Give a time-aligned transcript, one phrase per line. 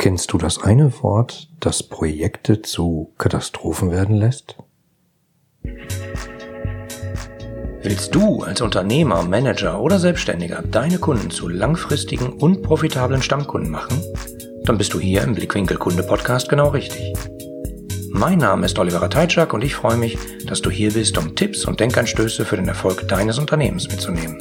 [0.00, 4.56] Kennst du das eine Wort, das Projekte zu Katastrophen werden lässt?
[7.82, 14.02] Willst du als Unternehmer, Manager oder Selbstständiger deine Kunden zu langfristigen und profitablen Stammkunden machen?
[14.64, 17.12] Dann bist du hier im Blickwinkel Kunde Podcast genau richtig.
[18.08, 21.66] Mein Name ist Oliver Teitschak und ich freue mich, dass du hier bist, um Tipps
[21.66, 24.38] und Denkanstöße für den Erfolg deines Unternehmens mitzunehmen.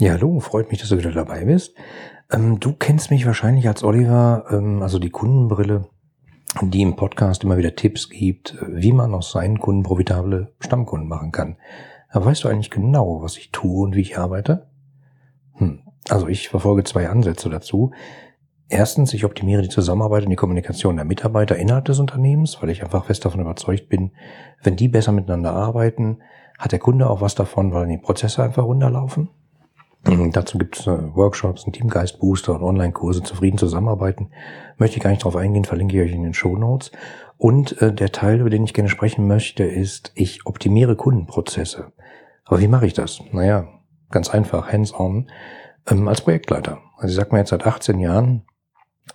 [0.00, 1.74] Ja, hallo, freut mich, dass du wieder dabei bist.
[2.32, 5.90] Ähm, du kennst mich wahrscheinlich als Oliver, ähm, also die Kundenbrille,
[6.62, 11.32] die im Podcast immer wieder Tipps gibt, wie man aus seinen Kunden profitable Stammkunden machen
[11.32, 11.58] kann.
[12.08, 14.68] Aber weißt du eigentlich genau, was ich tue und wie ich arbeite?
[15.56, 15.80] Hm.
[16.08, 17.90] Also ich verfolge zwei Ansätze dazu.
[18.70, 22.82] Erstens, ich optimiere die Zusammenarbeit und die Kommunikation der Mitarbeiter innerhalb des Unternehmens, weil ich
[22.82, 24.12] einfach fest davon überzeugt bin,
[24.62, 26.20] wenn die besser miteinander arbeiten,
[26.58, 29.28] hat der Kunde auch was davon, weil die Prozesse einfach runterlaufen.
[30.04, 34.30] Mhm, dazu gibt es äh, Workshops, einen Teamgeist-Booster und Online-Kurse zufrieden zusammenarbeiten.
[34.78, 36.90] Möchte ich gar nicht drauf eingehen, verlinke ich euch in den Show Notes.
[37.36, 41.92] Und äh, der Teil, über den ich gerne sprechen möchte, ist, ich optimiere Kundenprozesse.
[42.44, 43.20] Aber wie mache ich das?
[43.32, 43.68] Naja,
[44.10, 45.30] ganz einfach, hands-on,
[45.88, 46.78] ähm, als Projektleiter.
[46.96, 48.42] Also ich sag mal jetzt seit 18 Jahren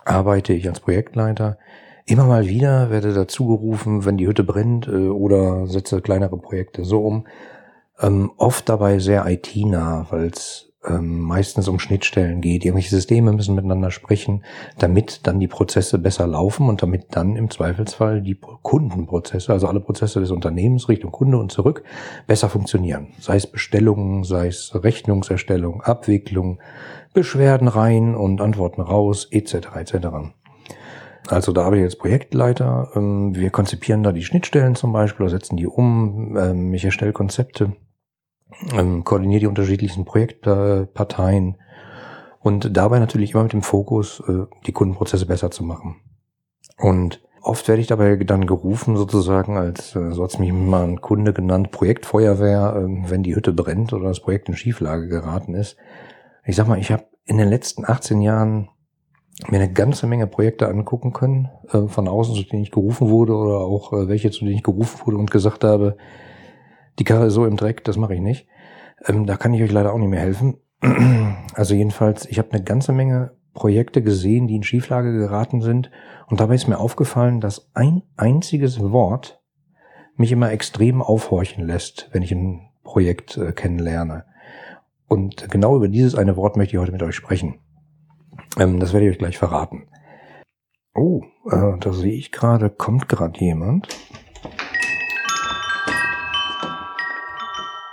[0.04, 1.58] arbeite ich als Projektleiter.
[2.04, 6.84] Immer mal wieder werde dazu gerufen, wenn die Hütte brennt äh, oder setze kleinere Projekte
[6.84, 7.26] so um.
[8.00, 12.64] Ähm, oft dabei sehr IT-nah, weil es ähm, meistens um Schnittstellen geht.
[12.64, 14.44] Irgendwelche Systeme müssen miteinander sprechen,
[14.78, 19.80] damit dann die Prozesse besser laufen und damit dann im Zweifelsfall die Kundenprozesse, also alle
[19.80, 21.82] Prozesse des Unternehmens Richtung Kunde und zurück,
[22.26, 23.08] besser funktionieren.
[23.18, 26.60] Sei es Bestellungen, sei es Rechnungserstellung, Abwicklung,
[27.14, 29.54] Beschwerden rein und Antworten raus, etc.
[29.76, 29.96] etc.
[31.28, 32.90] Also da arbeite ich als Projektleiter.
[32.94, 36.36] Ähm, wir konzipieren da die Schnittstellen zum Beispiel, setzen die um.
[36.36, 37.72] Ähm, ich erstelle Konzepte
[38.72, 41.56] ähm, koordiniere die unterschiedlichsten Projektparteien
[42.40, 45.96] und dabei natürlich immer mit dem Fokus, äh, die Kundenprozesse besser zu machen.
[46.78, 50.84] Und oft werde ich dabei dann gerufen, sozusagen, als, äh, so hat es mich mal
[50.84, 55.54] ein Kunde genannt, Projektfeuerwehr, äh, wenn die Hütte brennt oder das Projekt in Schieflage geraten
[55.54, 55.76] ist.
[56.44, 58.68] Ich sag mal, ich habe in den letzten 18 Jahren
[59.48, 63.34] mir eine ganze Menge Projekte angucken können, äh, von außen, zu denen ich gerufen wurde
[63.34, 65.96] oder auch äh, welche, zu denen ich gerufen wurde und gesagt habe,
[66.98, 68.46] die Karre ist so im Dreck, das mache ich nicht.
[69.06, 70.56] Ähm, da kann ich euch leider auch nicht mehr helfen.
[71.54, 75.90] Also jedenfalls, ich habe eine ganze Menge Projekte gesehen, die in Schieflage geraten sind.
[76.26, 79.40] Und dabei ist mir aufgefallen, dass ein einziges Wort
[80.16, 84.26] mich immer extrem aufhorchen lässt, wenn ich ein Projekt äh, kennenlerne.
[85.08, 87.58] Und genau über dieses eine Wort möchte ich heute mit euch sprechen.
[88.58, 89.88] Ähm, das werde ich euch gleich verraten.
[90.94, 93.88] Oh, äh, da sehe ich gerade, kommt gerade jemand.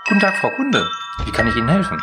[0.05, 0.85] Guten Tag, Frau Kunde.
[1.23, 1.97] Wie kann ich Ihnen helfen?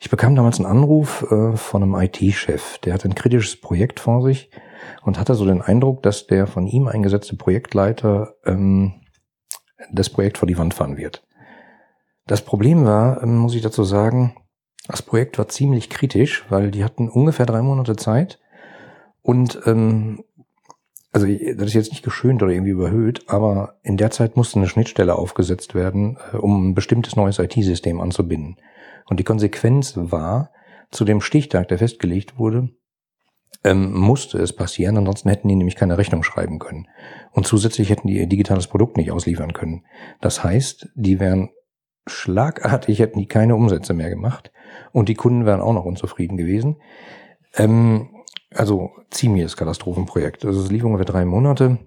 [0.00, 4.22] Ich bekam damals einen Anruf äh, von einem IT-Chef, der hat ein kritisches Projekt vor
[4.22, 4.50] sich
[5.02, 9.00] und hatte so den Eindruck, dass der von ihm eingesetzte Projektleiter ähm,
[9.90, 11.24] das Projekt vor die Wand fahren wird.
[12.28, 14.36] Das Problem war, ähm, muss ich dazu sagen,
[14.86, 18.38] das Projekt war ziemlich kritisch, weil die hatten ungefähr drei Monate Zeit
[19.22, 20.22] und ähm,
[21.10, 24.68] also das ist jetzt nicht geschönt oder irgendwie überhöht, aber in der Zeit musste eine
[24.68, 28.58] Schnittstelle aufgesetzt werden, äh, um ein bestimmtes neues IT-System anzubinden.
[29.06, 30.50] Und die Konsequenz war,
[30.90, 32.68] zu dem Stichtag, der festgelegt wurde,
[33.64, 36.88] ähm, musste es passieren, ansonsten hätten die nämlich keine Rechnung schreiben können.
[37.32, 39.86] Und zusätzlich hätten die ihr digitales Produkt nicht ausliefern können.
[40.20, 41.48] Das heißt, die wären
[42.08, 44.52] schlagartig hätten die keine Umsätze mehr gemacht
[44.92, 46.76] und die Kunden wären auch noch unzufrieden gewesen.
[47.54, 48.10] Ähm,
[48.54, 50.44] also ziemliches Katastrophenprojekt.
[50.44, 51.78] Also es lief ungefähr drei Monate.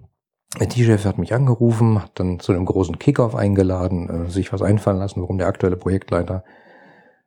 [0.60, 4.62] Der T-Chef hat mich angerufen, hat dann zu einem großen Kickoff eingeladen, äh, sich was
[4.62, 6.44] einfallen lassen, warum der aktuelle Projektleiter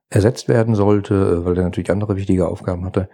[0.09, 3.09] ersetzt werden sollte, äh, weil der natürlich andere wichtige Aufgaben hatte.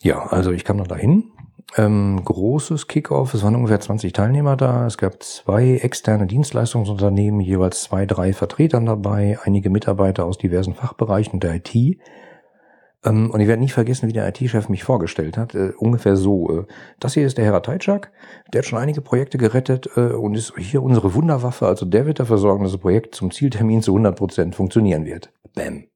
[0.00, 1.32] Ja, also ich kam dann dahin
[1.76, 3.34] ähm, großes Kickoff.
[3.34, 4.86] Es waren ungefähr 20 Teilnehmer da.
[4.86, 11.40] Es gab zwei externe Dienstleistungsunternehmen, jeweils zwei, drei Vertretern dabei, einige Mitarbeiter aus diversen Fachbereichen
[11.40, 11.98] der IT.
[13.04, 15.54] Ähm, und ich werde nie vergessen, wie der IT-Chef mich vorgestellt hat.
[15.54, 16.60] Äh, ungefähr so.
[16.60, 16.64] Äh,
[17.00, 18.12] das hier ist der Herr Teitschak,
[18.52, 21.66] der hat schon einige Projekte gerettet äh, und ist hier unsere Wunderwaffe.
[21.66, 25.32] Also der wird dafür sorgen, dass das Projekt zum Zieltermin zu 100 Prozent funktionieren wird.
[25.54, 25.88] Bäm.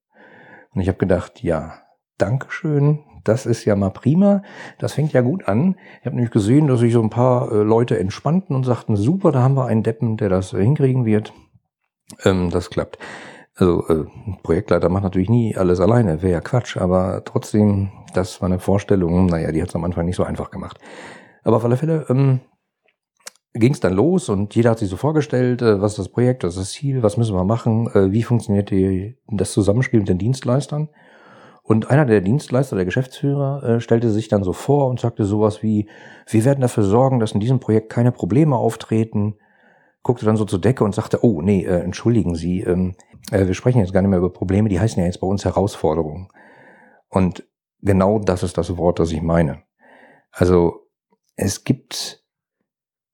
[0.73, 1.75] Und ich habe gedacht, ja,
[2.21, 4.43] Dankeschön, das ist ja mal prima.
[4.79, 5.77] Das fängt ja gut an.
[6.01, 9.33] Ich habe nämlich gesehen, dass sich so ein paar äh, Leute entspannten und sagten, super,
[9.33, 11.33] da haben wir einen Deppen, der das äh, hinkriegen wird.
[12.25, 12.99] Ähm, das klappt.
[13.57, 14.05] Also äh,
[14.43, 19.27] Projektleiter macht natürlich nie alles alleine, wäre ja Quatsch, aber trotzdem, das war eine Vorstellung,
[19.27, 20.79] naja, die hat es am Anfang nicht so einfach gemacht.
[21.43, 22.41] Aber auf alle Fälle ähm,
[23.53, 26.45] ging es dann los und jeder hat sich so vorgestellt, äh, was ist das Projekt,
[26.45, 30.09] was ist das Ziel, was müssen wir machen, äh, wie funktioniert die, das Zusammenspiel mit
[30.09, 30.89] den Dienstleistern.
[31.71, 35.63] Und einer der Dienstleister, der Geschäftsführer, äh, stellte sich dann so vor und sagte sowas
[35.63, 35.89] wie,
[36.27, 39.37] wir werden dafür sorgen, dass in diesem Projekt keine Probleme auftreten.
[40.03, 42.97] Guckte dann so zur Decke und sagte, oh nee, äh, entschuldigen Sie, ähm,
[43.31, 45.45] äh, wir sprechen jetzt gar nicht mehr über Probleme, die heißen ja jetzt bei uns
[45.45, 46.27] Herausforderungen.
[47.09, 47.47] Und
[47.83, 49.63] genau das ist das Wort, das ich meine.
[50.33, 50.89] Also
[51.37, 52.25] es gibt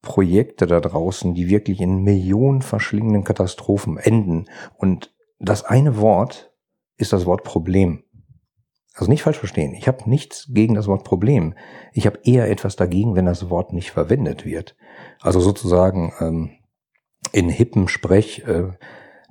[0.00, 4.46] Projekte da draußen, die wirklich in Millionen verschlingenden Katastrophen enden.
[4.78, 6.54] Und das eine Wort
[6.96, 8.02] ist das Wort Problem.
[8.96, 9.74] Also nicht falsch verstehen.
[9.74, 11.54] Ich habe nichts gegen das Wort Problem.
[11.92, 14.74] Ich habe eher etwas dagegen, wenn das Wort nicht verwendet wird.
[15.20, 16.50] Also sozusagen ähm,
[17.32, 18.70] in hippen Sprech äh,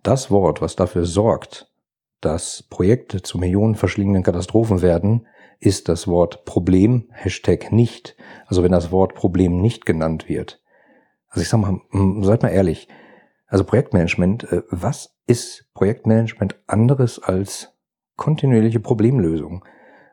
[0.04, 1.72] das Wort, was dafür sorgt,
[2.22, 5.28] dass Projekte zu Millionen verschlingenden Katastrophen werden,
[5.60, 8.16] ist das Wort Problem, Hashtag nicht.
[8.46, 10.62] Also wenn das Wort Problem nicht genannt wird.
[11.30, 11.82] Also ich sag mal,
[12.24, 12.88] seid mal ehrlich.
[13.48, 17.75] Also Projektmanagement, äh, was ist Projektmanagement anderes als
[18.16, 19.66] kontinuierliche Problemlösung.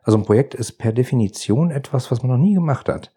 [0.03, 3.13] Also ein Projekt ist per Definition etwas, was man noch nie gemacht hat.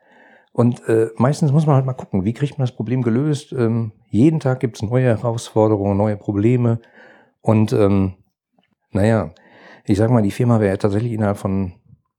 [0.52, 3.52] Und äh, meistens muss man halt mal gucken, wie kriegt man das Problem gelöst.
[3.52, 6.80] Ähm, jeden Tag gibt es neue Herausforderungen, neue Probleme.
[7.42, 8.14] Und ähm,
[8.90, 9.32] naja,
[9.84, 11.74] ich sag mal, die Firma wäre tatsächlich innerhalb von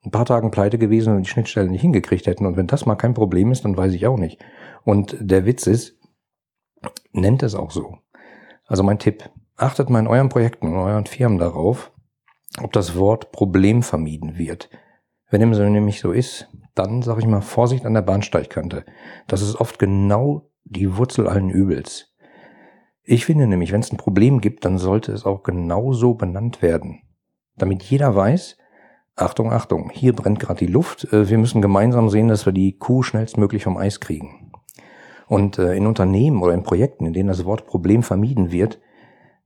[0.05, 2.45] ein paar Tagen pleite gewesen und die Schnittstellen nicht hingekriegt hätten.
[2.45, 4.39] Und wenn das mal kein Problem ist, dann weiß ich auch nicht.
[4.83, 5.97] Und der Witz ist,
[7.11, 7.97] nennt es auch so.
[8.67, 11.91] Also mein Tipp, achtet mal in euren Projekten, in euren Firmen darauf,
[12.61, 14.69] ob das Wort Problem vermieden wird.
[15.29, 18.85] Wenn dem so nämlich so ist, dann sage ich mal Vorsicht an der Bahnsteigkante.
[19.27, 22.13] Das ist oft genau die Wurzel allen Übels.
[23.03, 27.01] Ich finde nämlich, wenn es ein Problem gibt, dann sollte es auch genauso benannt werden.
[27.55, 28.57] Damit jeder weiß,
[29.15, 32.77] Achtung, Achtung, hier brennt gerade die Luft, äh, wir müssen gemeinsam sehen, dass wir die
[32.77, 34.51] Kuh schnellstmöglich vom Eis kriegen.
[35.27, 38.79] Und äh, in Unternehmen oder in Projekten, in denen das Wort Problem vermieden wird,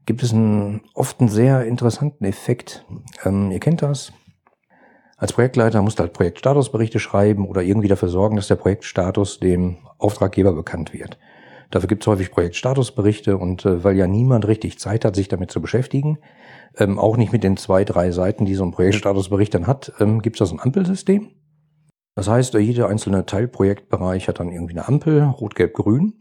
[0.06, 2.86] gibt es einen, oft einen sehr interessanten Effekt.
[3.24, 4.12] Ähm, ihr kennt das.
[5.18, 9.77] Als Projektleiter musst du halt Projektstatusberichte schreiben oder irgendwie dafür sorgen, dass der Projektstatus dem
[10.00, 11.19] Auftraggeber bekannt wird.
[11.69, 15.51] Dafür gibt es häufig Projektstatusberichte und äh, weil ja niemand richtig Zeit hat, sich damit
[15.51, 16.18] zu beschäftigen,
[16.77, 20.21] ähm, auch nicht mit den zwei, drei Seiten, die so ein Projektstatusbericht dann hat, ähm,
[20.21, 21.30] gibt es das ein Ampelsystem.
[22.15, 26.19] Das heißt, jeder einzelne Teilprojektbereich hat dann irgendwie eine Ampel, rot, gelb, grün.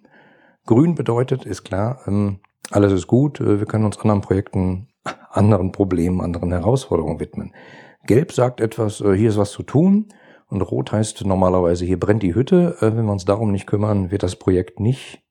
[0.67, 2.41] Grün bedeutet, ist klar, ähm,
[2.71, 4.89] alles ist gut, äh, wir können uns anderen Projekten,
[5.31, 7.53] anderen Problemen, anderen Herausforderungen widmen.
[8.07, 10.09] Gelb sagt etwas, äh, hier ist was zu tun.
[10.49, 12.77] Und Rot heißt normalerweise, hier brennt die Hütte.
[12.81, 15.23] Äh, wenn wir uns darum nicht kümmern, wird das Projekt nicht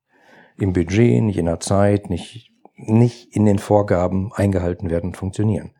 [0.57, 5.71] im Budget, nicht in der Zeit, nicht, nicht in den Vorgaben eingehalten werden und funktionieren.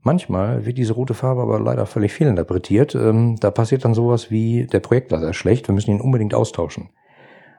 [0.00, 2.96] Manchmal wird diese rote Farbe aber leider völlig fehlinterpretiert.
[2.96, 6.90] Ähm, da passiert dann sowas wie, der Projektleiter ist schlecht, wir müssen ihn unbedingt austauschen.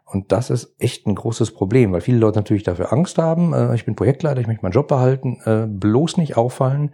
[0.05, 3.53] Und das ist echt ein großes Problem, weil viele Leute natürlich dafür Angst haben.
[3.53, 6.91] Äh, ich bin Projektleiter, ich möchte meinen Job behalten, äh, bloß nicht auffallen,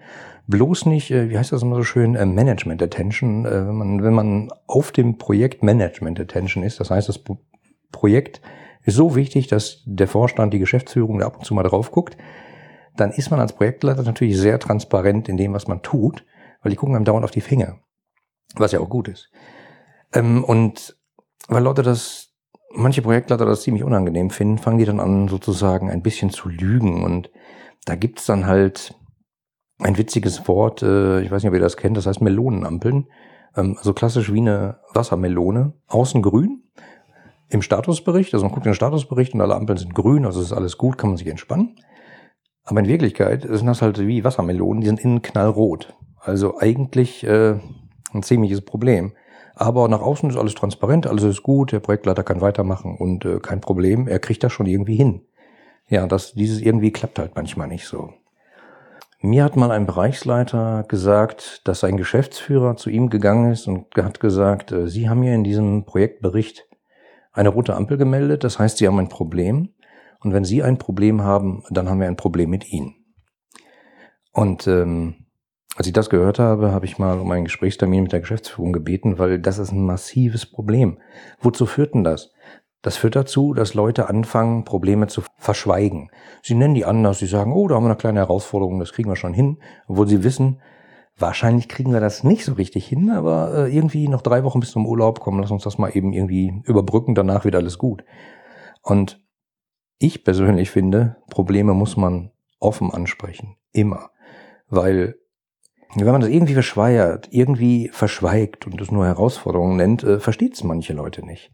[0.47, 3.45] bloß nicht, äh, wie heißt das immer so schön, äh, Management Attention.
[3.45, 7.37] Äh, wenn, man, wenn man auf dem Projekt Management Attention ist, das heißt, das Pro
[7.91, 8.39] Projekt
[8.83, 12.17] ist so wichtig, dass der Vorstand, die Geschäftsführung da ab und zu mal drauf guckt,
[12.95, 16.23] dann ist man als Projektleiter natürlich sehr transparent in dem, was man tut,
[16.61, 17.79] weil die gucken einem dauernd auf die Finger,
[18.55, 19.31] was ja auch gut ist.
[20.13, 20.97] Ähm, und
[21.47, 22.28] weil Leute das
[22.73, 27.03] manche Projektleiter das ziemlich unangenehm finden, fangen die dann an, sozusagen ein bisschen zu lügen.
[27.03, 27.31] Und
[27.85, 28.95] da gibt's dann halt
[29.79, 33.07] ein witziges Wort, äh, ich weiß nicht, ob ihr das kennt, das heißt Melonenampeln.
[33.55, 35.73] Ähm, also klassisch wie eine Wassermelone.
[35.87, 36.63] Außen grün
[37.49, 40.77] im Statusbericht, also man guckt den Statusbericht und alle Ampeln sind grün, also ist alles
[40.77, 41.75] gut, kann man sich entspannen.
[42.63, 45.95] Aber in Wirklichkeit sind das halt wie Wassermelonen, die sind innen knallrot.
[46.19, 47.55] Also eigentlich äh,
[48.13, 49.13] ein ziemliches Problem.
[49.59, 53.41] Aber nach außen ist alles transparent, alles ist gut, der Projektleiter kann weitermachen und äh,
[53.41, 55.25] kein Problem, er kriegt das schon irgendwie hin.
[55.89, 58.13] Ja, das, dieses irgendwie klappt halt manchmal nicht so.
[59.19, 64.21] Mir hat mal ein Bereichsleiter gesagt, dass ein Geschäftsführer zu ihm gegangen ist und hat
[64.21, 66.65] gesagt, äh, Sie haben hier in diesem Projektbericht
[67.33, 69.73] eine rote Ampel gemeldet, das heißt, Sie haben ein Problem.
[70.21, 72.95] Und wenn Sie ein Problem haben, dann haben wir ein Problem mit Ihnen.
[74.31, 75.18] Und ähm,
[75.75, 79.17] Als ich das gehört habe, habe ich mal um einen Gesprächstermin mit der Geschäftsführung gebeten,
[79.17, 80.97] weil das ist ein massives Problem.
[81.39, 82.31] Wozu führt denn das?
[82.81, 86.11] Das führt dazu, dass Leute anfangen, Probleme zu verschweigen.
[86.41, 89.09] Sie nennen die anders, sie sagen, oh, da haben wir eine kleine Herausforderung, das kriegen
[89.09, 89.57] wir schon hin,
[89.87, 90.61] obwohl sie wissen,
[91.17, 94.71] wahrscheinlich kriegen wir das nicht so richtig hin, aber äh, irgendwie noch drei Wochen bis
[94.71, 98.03] zum Urlaub kommen, lass uns das mal eben irgendwie überbrücken, danach wird alles gut.
[98.81, 99.21] Und
[99.97, 103.57] ich persönlich finde, Probleme muss man offen ansprechen.
[103.73, 104.11] Immer.
[104.69, 105.15] Weil,
[105.95, 110.63] wenn man das irgendwie verschweiert, irgendwie verschweigt und es nur Herausforderungen nennt, äh, versteht es
[110.63, 111.51] manche Leute nicht.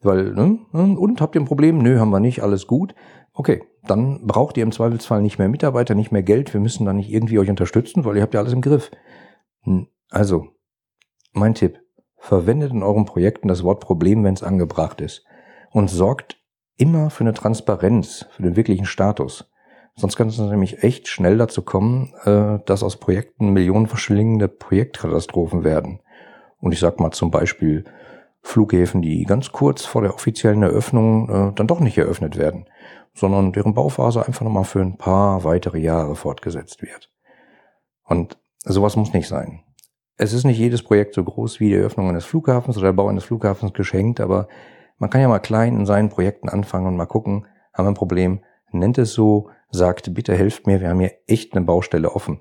[0.00, 0.58] Weil, ne?
[0.72, 1.78] Und habt ihr ein Problem?
[1.78, 2.94] Nö, haben wir nicht, alles gut.
[3.32, 6.52] Okay, dann braucht ihr im Zweifelsfall nicht mehr Mitarbeiter, nicht mehr Geld.
[6.54, 8.90] Wir müssen da nicht irgendwie euch unterstützen, weil ihr habt ja alles im Griff.
[10.10, 10.48] Also,
[11.32, 11.80] mein Tipp.
[12.18, 15.24] Verwendet in euren Projekten das Wort Problem, wenn es angebracht ist.
[15.70, 16.42] Und sorgt
[16.76, 19.50] immer für eine Transparenz, für den wirklichen Status.
[19.98, 25.64] Sonst kann es nämlich echt schnell dazu kommen, äh, dass aus Projekten Millionen verschlingende Projektkatastrophen
[25.64, 26.00] werden.
[26.60, 27.84] Und ich sag mal zum Beispiel
[28.42, 32.66] Flughäfen, die ganz kurz vor der offiziellen Eröffnung äh, dann doch nicht eröffnet werden,
[33.14, 37.10] sondern deren Bauphase einfach nochmal für ein paar weitere Jahre fortgesetzt wird.
[38.04, 39.62] Und sowas muss nicht sein.
[40.18, 43.08] Es ist nicht jedes Projekt so groß wie die Eröffnung eines Flughafens oder der Bau
[43.08, 44.48] eines Flughafens geschenkt, aber
[44.98, 47.94] man kann ja mal klein in seinen Projekten anfangen und mal gucken, haben wir ein
[47.94, 48.40] Problem,
[48.72, 52.40] nennt es so, sagt, bitte helft mir, wir haben hier echt eine Baustelle offen.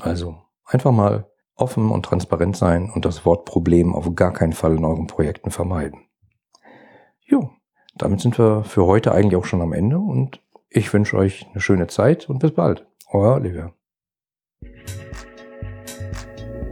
[0.00, 4.76] Also einfach mal offen und transparent sein und das Wort Problem auf gar keinen Fall
[4.76, 6.00] in euren Projekten vermeiden.
[7.24, 7.50] Jo,
[7.96, 11.60] damit sind wir für heute eigentlich auch schon am Ende und ich wünsche euch eine
[11.60, 12.86] schöne Zeit und bis bald.
[13.10, 13.72] Euer Oliver.